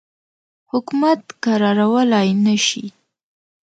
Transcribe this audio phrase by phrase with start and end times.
[0.71, 2.85] حکومت کرارولای نه شي.